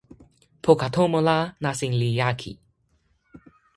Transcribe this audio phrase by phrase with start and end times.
[0.63, 2.51] poka tomo la nasin li jaki.